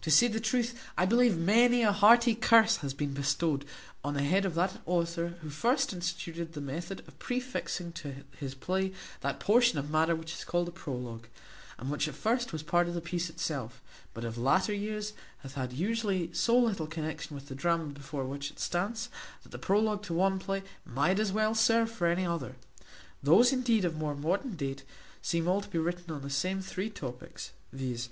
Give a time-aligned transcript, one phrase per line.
[0.00, 3.64] To say the truth, I believe many a hearty curse hath been devoted
[4.02, 8.56] on the head of that author who first instituted the method of prefixing to his
[8.56, 11.28] play that portion of matter which is called the prologue;
[11.78, 13.80] and which at first was part of the piece itself,
[14.12, 15.12] but of latter years
[15.44, 19.08] hath had usually so little connexion with the drama before which it stands,
[19.44, 22.56] that the prologue to one play might as well serve for any other.
[23.22, 24.82] Those indeed of more modern date,
[25.22, 28.08] seem all to be written on the same three topics, viz.